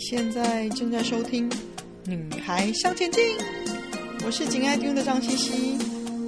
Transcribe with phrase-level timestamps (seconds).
[0.00, 1.48] 现在正在收听
[2.06, 3.22] 《女孩向前进》，
[4.24, 5.78] 我是紧爱听的张茜茜，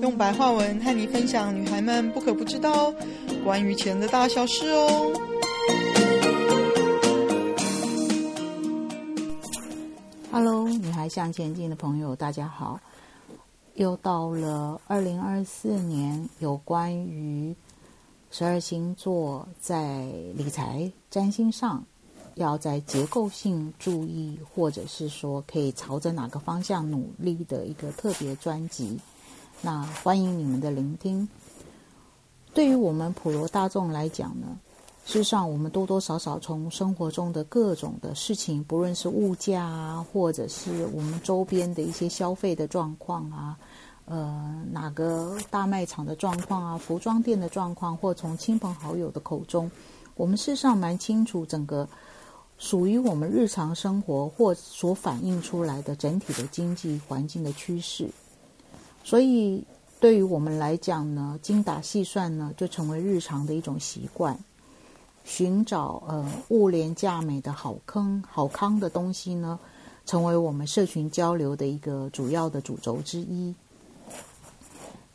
[0.02, 2.92] 用白话文和你分享女孩们不可不知道
[3.42, 5.12] 关于钱的大小事哦。
[10.30, 12.78] Hello，女孩向前进的朋友，大家好！
[13.76, 17.56] 又到了二零二四年有关于
[18.30, 20.04] 十二星座在
[20.36, 21.82] 理财占星上。
[22.36, 28.98] 要在结构性注意，或者是说可以朝着哪个方向努力的一个特别专辑，
[29.60, 31.28] 那欢迎你们的聆听。
[32.54, 34.58] 对于我们普罗大众来讲呢，
[35.04, 43.56] 事实上我们多多少少从生活中的各种的事情，不论是物价啊，或者是我们周边的一些消费的状况啊，
[44.04, 49.70] 呃，哪个大卖场的状况啊，服装店的状况，或从亲朋好友的口中，
[50.14, 51.88] 我们事实上蛮清楚整个。
[52.62, 58.08] 属于我们日常生活或所反映出来的整体的经济环境的趋势，
[59.02, 59.64] 所以
[59.98, 64.38] 对于我们来讲呢，精打细算呢就成为日常的一种习惯。
[65.24, 69.58] 寻找呃物廉价美的好坑好康的东西呢，
[70.06, 73.52] 成为我们社群交流的一个主要的主轴之一，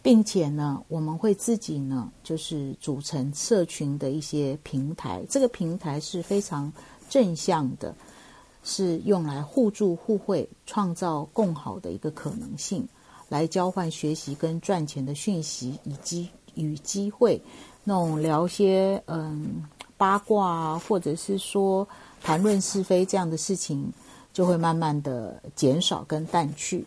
[0.01, 6.69] 并且呢，我们会自己呢就是组成社群的一些平台，这个平台是非常。
[7.09, 7.93] 正向的，
[8.63, 12.87] 是用来互助互惠、创造更好的一个可能性，
[13.29, 17.41] 来交换学习跟赚钱的讯息，以及与机会，
[17.83, 19.63] 那种聊些嗯
[19.95, 21.87] 八卦啊，或者是说
[22.21, 23.91] 谈论是非这样的事情，
[24.33, 26.85] 就会慢慢的减少跟淡去。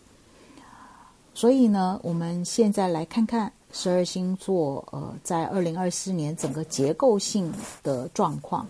[1.33, 8.67] 所以呢，我们现在来看看十二星座，呃，在二零二四年整个结构性的状况。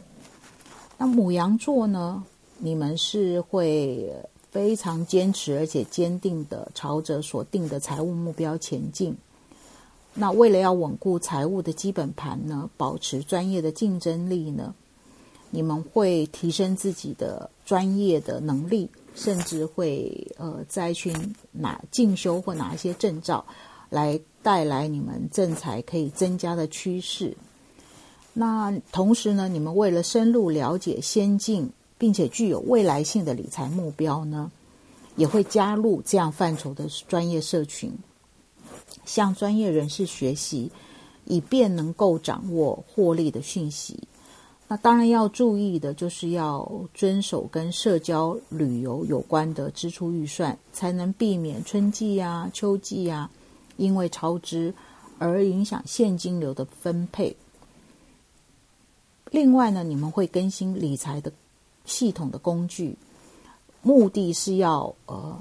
[1.01, 2.23] 那母羊座呢？
[2.59, 4.13] 你们是会
[4.51, 9.17] 非常坚持而且坚定的朝着所定的财务目标前进。
[10.13, 14.75] 那为了要稳固财务的基本盘呢，保持专业的竞争力呢，
[15.49, 21.11] 你们会提升自己的专业的能力，甚至会呃再去
[21.51, 23.43] 拿进修或拿一些证照，
[23.89, 27.35] 来带来你们正财可以增加的趋势。
[28.33, 34.49] 那同时呢，你们为了深入了解先进并且具有未来性的理财目标呢，
[35.15, 37.91] 也会加入这样范畴的专业社群，
[39.05, 40.71] 向专业人士学习，
[41.25, 43.99] 以便能够掌握获利的讯息。
[44.67, 53.29] 那当然要注意的就是要遵守跟社交旅游有关的支出预算，才能避免春季呀、秋季呀，
[53.75, 54.73] 因为超支
[55.19, 57.35] 而影响现金流的分配。
[59.31, 61.31] 另外呢，你们会更新理财的
[61.85, 62.93] 系统的工具，
[63.81, 65.39] 目的是要呃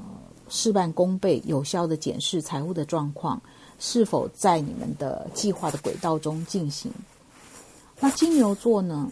[0.49, 3.43] 事半功倍，有效的检视财务的状况
[3.81, 6.93] 是否在你们的计划的轨道中进行。
[7.99, 9.11] 那金牛座呢，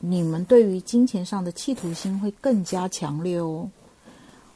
[0.00, 3.70] 你们对于金钱上的企图心会更加强烈哦，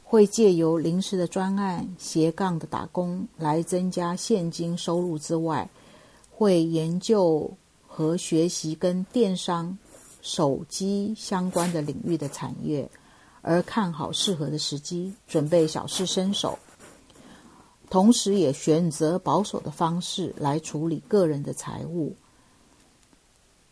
[0.03, 5.67] 会借由临时的专案、斜杠的打工来增加现金收入之外，
[6.29, 7.51] 会研究。
[7.95, 9.77] 和学习跟电商、
[10.23, 12.89] 手机相关的领域的产业，
[13.43, 16.57] 而看好适合的时机，准备小试身手，
[17.91, 22.15] 同时也选择保守的方式来处理个人的财务。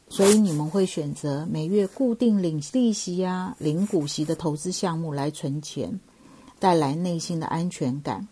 [0.07, 5.99] 所以你们会选择每月固定领利息呀、领股息的投资项目来存钱，
[6.59, 8.27] 带来内心的安全感。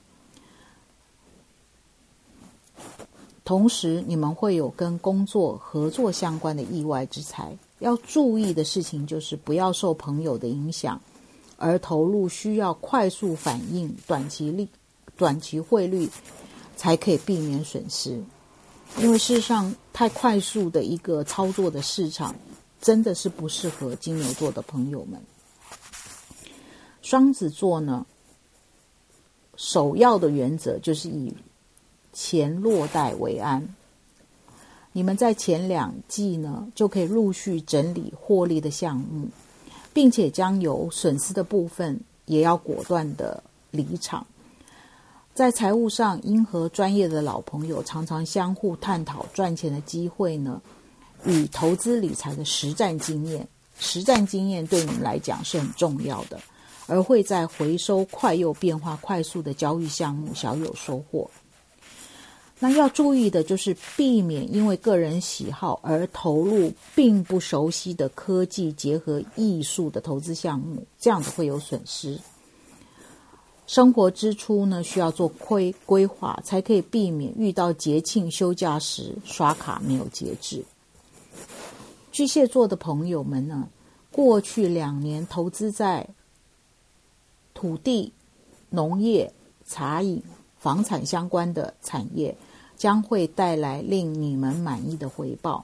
[3.49, 7.57] 同时，你们会有跟工作合作相关的意外之财。
[7.79, 11.01] 要注意的事情就是不要受朋友的影响，
[11.57, 14.69] 而投入需要快速反应、短期利、
[15.17, 16.07] 短期汇率，
[16.77, 18.21] 才可以避免损失。
[18.99, 22.35] 因为事实上，太快速的一个操作的市场，
[22.79, 25.19] 真的是不适合金牛座的朋友们。
[27.01, 28.05] 双子座呢，
[29.55, 31.33] 首要的原则就是以。
[32.13, 33.75] 钱落袋为安。
[34.91, 39.27] 你们在前两季呢，就可以陆续整理获利的项目，
[39.93, 44.25] 并且将有损失的部分也要果断的离场。
[45.33, 50.61] 在财务上，应和专业的老朋友常常相互探讨赚钱的机会呢，
[51.23, 53.47] 与投资理财的实战经验。
[53.77, 56.37] 实战经验对你们来讲是很重要的，
[56.87, 61.29] 而会在回收快又变化快速的交易项目小有收获。
[62.61, 72.19] 那要注意的就是避免因为个人喜好而投入并不熟悉的科技结合艺术的投资项目，这样子会有损失。
[73.65, 80.65] 生活支出呢，需要做规规划，才可以避免遇到节庆休假时刷卡没有节制。
[82.11, 83.69] 巨蟹座的朋友们呢，
[84.11, 86.05] 过去两年投资在
[87.53, 88.11] 土地、
[88.69, 89.31] 农业、
[89.65, 90.21] 茶饮、
[90.57, 92.35] 房产相关的产业。
[92.79, 95.63] 将会带来令你们满意的回报。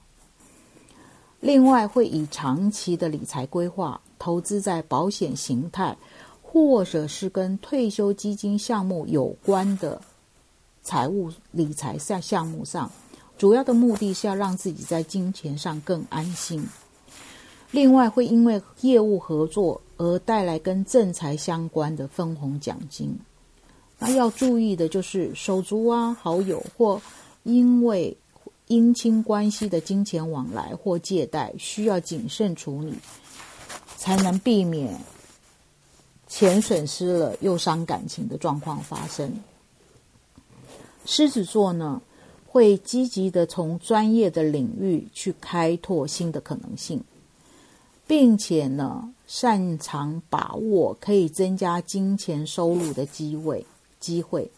[1.40, 5.96] 另外，会以长期的理财规划，投资在保险形态，
[6.42, 10.00] 或者是跟退休基金项目有关的
[10.82, 12.90] 财务理财项项目上。
[13.38, 16.66] 主要的目的是要让自己在金钱上更安心。
[17.70, 23.18] 另外，会因为业务合作而带来跟正财相关的分红奖金。
[23.98, 27.00] 那要注意的就是手足啊、好友或
[27.44, 28.16] 因为
[28.68, 32.92] 姻亲关系的金钱往来或借贷，需要谨慎处理，
[33.96, 34.94] 才能避免
[36.26, 39.32] 钱损失了又伤感情的状况发生。
[41.04, 42.02] 狮子座呢，
[42.46, 47.00] 会积极的从专业的领域去开拓新的可能性，
[48.06, 53.64] 并且呢，擅长把握可以增加金钱收入的机会。
[54.06, 54.48] 机会，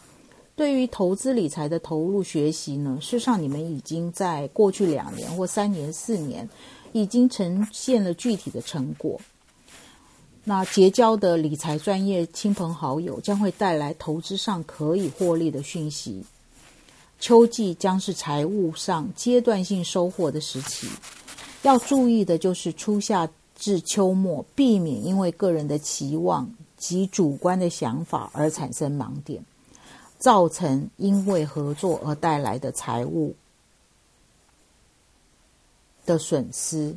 [0.55, 6.47] 对于投资理财的投入学习呢，事实上你们已经在过去两年或三年、四年，
[6.93, 9.19] 已经呈现了具体的成果。
[10.45, 16.23] 那结交的理财专业亲朋好友将会带来投资上可以获利的讯息。
[17.21, 20.87] 秋季将是财务上阶段性收获的时期，
[21.63, 26.49] 要注意的就是初夏至秋末，避免因为个人的期望。
[26.79, 29.45] 及主观的想法而产生盲点，
[30.19, 33.35] 造成因为合作而带来的财务
[36.07, 36.97] 的损失。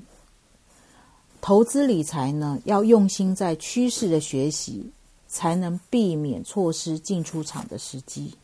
[1.42, 4.92] 投资理财呢，要用心在趋势的学习，
[5.28, 8.36] 才能避免错失进出场的时机。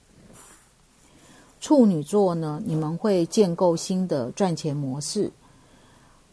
[1.61, 5.31] 处女座呢，你们会建构新的赚钱模式。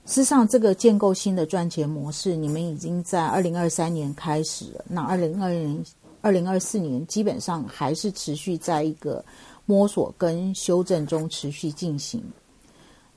[0.07, 4.85] 事实上，这个建构新的赚钱模式，你们已经在二零二三年开始了。
[4.87, 5.83] 那二零二零、
[6.21, 9.25] 二零二四年基本上还是持续在一个
[9.65, 12.23] 摸索跟修正中持续进行。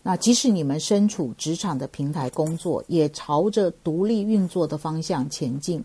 [0.02, 5.84] 那即使你们身处职场的平台工作，也朝着独立运作的方向前进，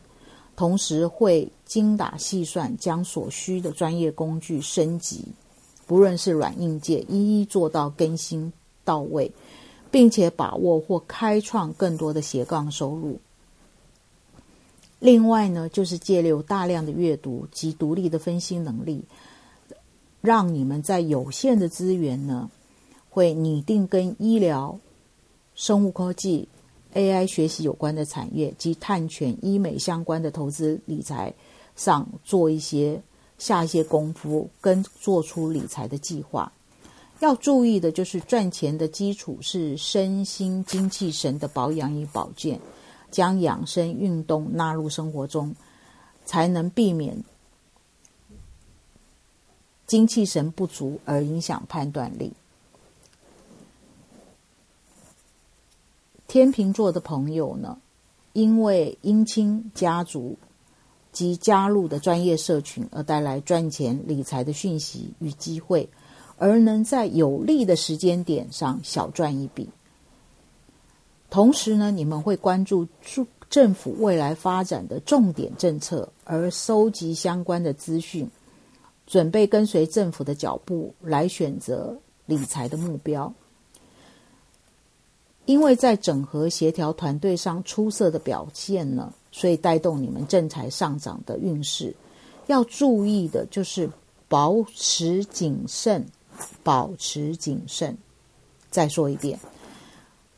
[0.54, 5.25] 同时会精打细算，将所需的专业工具升级，
[5.84, 8.52] 不论是软硬件，一一做到更新
[8.84, 9.28] 到位。
[9.93, 13.21] 并且把握或开创更多的斜杠收入。
[14.99, 19.05] 另外呢，就是借由大量的阅读及独立的分析能力，
[20.21, 22.50] 让你们在有限的资源呢，
[23.11, 24.79] 会拟定跟医疗、
[25.55, 26.49] 生物科技、
[26.95, 31.35] AI 学习有关的产业及探权、医美相关的投资理财
[31.75, 33.03] 上做一些
[33.38, 36.50] 下一些功夫，跟做出理财的计划。
[37.23, 42.61] 要注意的就是赚钱的基础是身心精气神的保养与保健，
[43.13, 45.55] 将养生运动纳入生活中，
[46.25, 47.23] 才能避免
[49.87, 52.33] 精气神不足而影响判断力。
[56.27, 57.79] 天秤座的朋友呢，
[58.33, 60.37] 因为姻亲家族
[61.12, 65.88] 及加入的专业社群而带来赚钱理财的讯息与机会。
[66.39, 69.69] 而能在有利的时间点上小赚一笔。
[71.31, 72.87] 同时呢，你们会关注
[73.49, 78.29] 政府未来发展的重点政策，而收集相关的资讯，
[79.07, 81.97] 准备跟随政府的脚步来选择
[82.27, 83.33] 理财的目标。
[85.45, 91.95] 因为在整合协调团队上出色的表现呢，所以带动你们正财上涨的运势。
[92.47, 93.91] 要注意的就是
[94.29, 96.07] 保持谨慎。
[96.62, 97.96] 保持谨慎。
[98.70, 99.38] 再说一遍，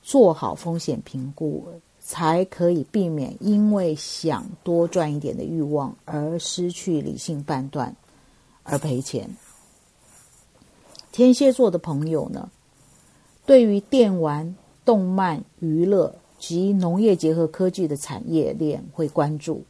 [0.03, 1.67] 做好风险评估，
[2.01, 7.95] 才可以避免因为想多赚一点的欲望而失去理性判断
[8.65, 9.31] 而赔钱。
[11.13, 12.51] 天蝎座的朋友呢，
[13.47, 19.63] 对于电玩、动漫、娱乐及农业结合科技的产业链会关注，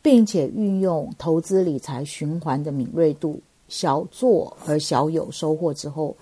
[0.00, 3.38] 并且运用投资理财循环的敏锐度。
[3.68, 6.16] 小做而小有收获之后，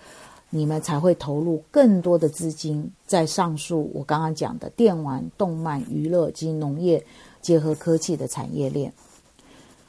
[0.50, 7.04] 你们才会投入更多的资金在上述我刚刚讲的电玩、动漫、娱乐及农业
[7.40, 8.92] 结合科技的产业链。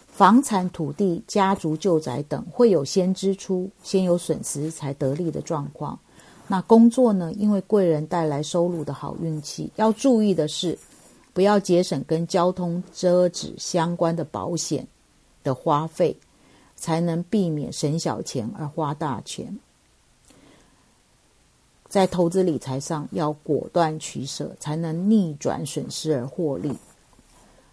[0.07, 5.97] 房产、土地、家族旧宅等会有先支出、先有损失才得利的状况。
[6.47, 7.31] 那工作呢？
[7.33, 10.75] 因为贵人带来收入的好运气，要注意的是，
[11.33, 14.87] 不要节省跟交通、车子相关的保险
[15.43, 16.17] 的花费，
[16.77, 19.59] 才能避免省小钱而花大钱。
[21.89, 26.73] 在投资理财上要果断取舍，才能逆转损失而获利。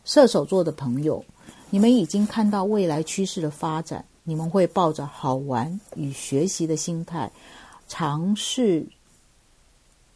[0.05, 1.25] 射手座的朋友，
[1.71, 7.31] 你们已经看到未来趋势的发展，你们会抱着好玩与学习的心态，
[7.89, 8.87] 尝试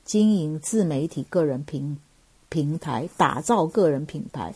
[0.04, 1.98] 经营自媒体个人平
[2.48, 4.54] 平台，打造个人品牌，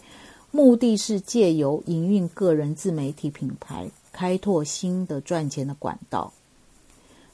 [0.50, 6.32] 目的是借由营运个人自媒体品牌，开拓新的赚钱的管道。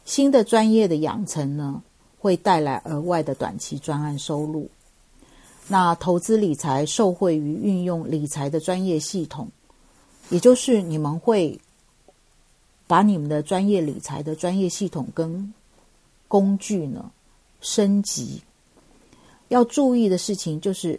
[0.05, 1.83] 新的专业的养成呢，
[2.19, 4.71] 会带来额外的短期专案收入。
[5.67, 9.49] 那投资理财受惠于运用理财的专业系统，
[10.31, 11.61] 也就是你们会
[12.87, 15.53] 把你们的专业理财的专业系统跟
[16.27, 17.11] 工具呢
[17.61, 18.43] 升级。
[19.49, 20.99] 要注意的事情就是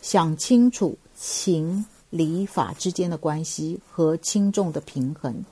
[0.00, 5.44] 想清楚情理法之间的关系和轻重的平衡，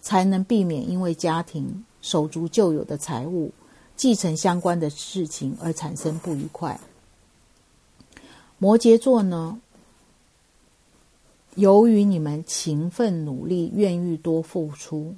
[0.00, 3.50] 才能避免因为家庭手足旧有的财物
[3.96, 6.78] 继承相关的事情而产生不愉快。
[8.58, 9.60] 摩羯座呢，
[11.54, 15.14] 由于你们勤奋努力、愿意多付出，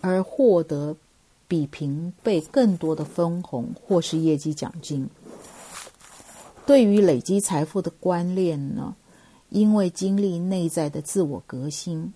[0.00, 0.96] 而获得
[1.46, 5.08] 比平辈更多的分红或是业绩奖金。
[6.66, 8.94] 对于累积财富的观念呢，
[9.50, 12.12] 因为经历内在的自我革新，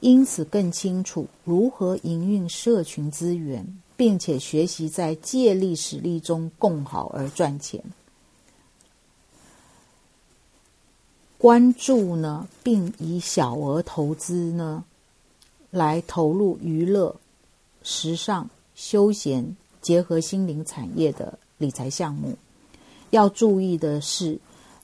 [0.00, 7.82] 因此更清楚如何营运社群资源，并且学习在借力使力中共好而赚钱。
[11.38, 14.84] 关注呢，并以小额投资呢，
[15.70, 17.14] 来投入娱乐、
[17.82, 22.36] 时尚、休闲结合心灵产业的理财项目。
[23.10, 24.38] 要注意的是，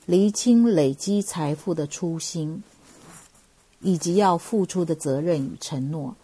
[0.04, 2.62] 厘清累积财富的初心，
[3.80, 6.16] 以及要付出的责任与承诺，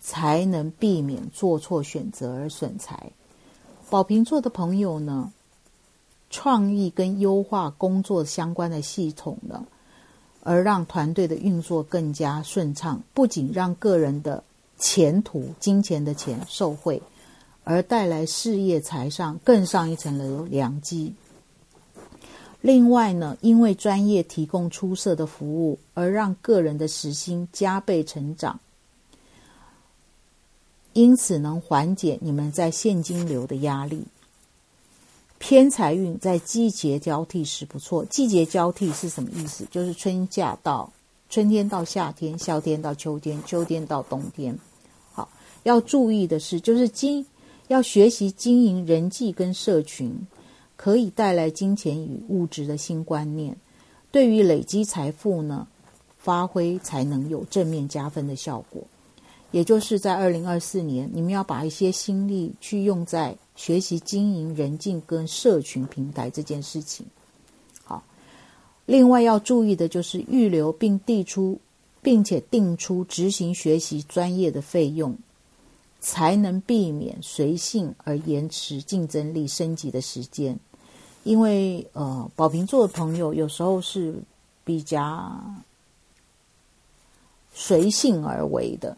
[0.00, 3.10] 才能避免做错选择而损财。
[3.88, 5.32] 宝瓶座的朋友呢，
[6.28, 9.64] 创意跟优化工作相关的系统呢，
[10.42, 14.44] 而让团队的运作更加顺畅，不仅让个人的
[14.78, 17.00] 前途、金钱的钱受惠，
[17.64, 21.14] 而带来事业财上更上一层楼良机。
[22.60, 28.58] 另外呢，因为专业提供出色的服务，而让个人的时薪加倍成长，
[30.94, 34.02] 因此能缓解你们在现金流的压力。
[35.38, 38.04] 偏财运在季节交替时不错。
[38.06, 39.66] 季节交替是什么意思？
[39.70, 40.90] 就是春夏到
[41.28, 44.58] 春天到夏天，夏天到秋天，秋天到冬天。
[45.12, 45.28] 好，
[45.64, 47.24] 要注意的是，就是经
[47.68, 50.10] 要学习经营人际跟社群，
[50.76, 53.56] 可以带来金钱与物质的新观念。
[54.10, 55.66] 对于累积财富呢，
[56.18, 58.82] 发挥才能有正面加分的效果。
[59.52, 63.36] 也就是在二零二四年，你们要把一些心力去用在。
[63.58, 67.06] 学习经营人际跟社群平台这件事情，
[67.82, 68.02] 好。
[68.84, 71.58] 另外要注意的就是预留并递出，
[72.02, 75.16] 并且定出执行学习专业的费用，
[76.00, 80.58] 才能避免随性而延迟竞争力升级的时间。
[81.24, 84.14] 因为呃，宝瓶座的朋友有时候是
[84.64, 85.40] 比较
[87.52, 88.96] 随性而为的，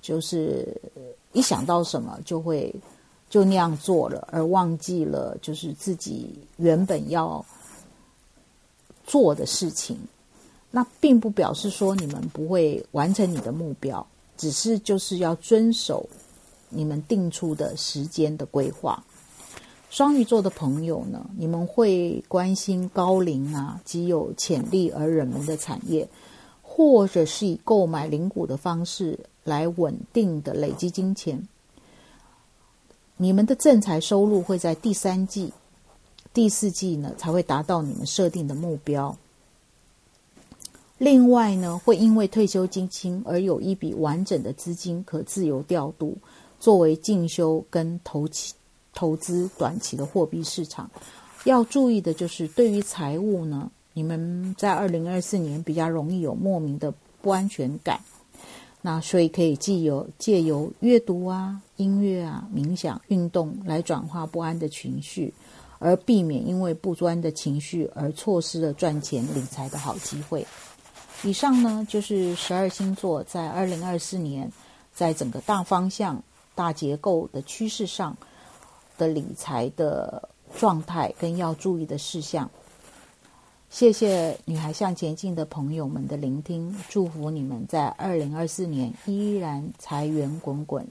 [0.00, 0.80] 就是
[1.32, 2.74] 一想到什么就会。
[3.30, 7.46] 就那样做了，而忘记了就是自己原本要
[9.06, 9.96] 做的事情。
[10.72, 14.04] 那并不表示说你们不会完成你的目标，
[14.40, 16.08] 只是就是要遵守
[16.70, 19.04] 你们定出的时间的规划。
[19.90, 26.08] 双鱼座的朋友呢，你们会关心高龄啊，极有潜力而冷门的产业，
[26.62, 31.46] 或者是以购买零股的方式来稳定的累积金钱。
[33.18, 35.52] 你们的正财收入会在第三季、
[36.32, 39.14] 第四季呢才会达到你们设定的目标。
[41.00, 46.14] 另外呢，会因为退休金金而有一笔完整的资金可自由调度，
[46.60, 48.52] 作为进修跟投期
[48.92, 50.90] 投资短期的货币市场。
[51.44, 56.92] 要注意的就是，对于财务呢，你们在二零二四年比较容易有莫名的
[57.22, 57.98] 不安全感。
[58.82, 65.32] 那所以可以借由借由阅读啊、音乐啊、冥想、运动来转化不安的情绪，
[65.78, 70.46] 而避免因为不安的情绪而错失了赚钱理财的好机会。
[71.22, 74.50] 以上呢，就是十二星座在二零二四年，
[74.92, 76.22] 在整个大方向、
[76.54, 78.16] 大结构的趋势上
[78.96, 82.50] 的理财的状态跟要注意的事项。
[83.68, 90.88] 谢谢女孩向前进的朋友们的聆听，祝福你们在二零二四年依然财源滚滚，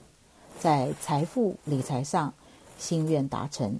[0.59, 2.31] 在财富理财上
[2.77, 3.79] 心愿达成。